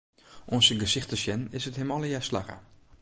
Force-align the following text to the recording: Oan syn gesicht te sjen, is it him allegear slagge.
Oan 0.51 0.63
syn 0.65 0.79
gesicht 0.83 1.09
te 1.09 1.17
sjen, 1.23 1.43
is 1.57 1.67
it 1.69 1.79
him 1.79 1.93
allegear 1.95 2.23
slagge. 2.25 2.57